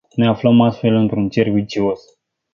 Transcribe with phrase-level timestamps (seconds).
[0.17, 2.01] Ne aflăm astfel într-un cerc vicios.